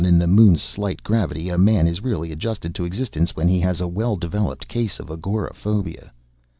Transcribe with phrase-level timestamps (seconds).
[0.03, 3.79] In the Moon's slight gravity, a man is really adjusted to existence when he has
[3.79, 6.11] a well developed case of agoraphobia.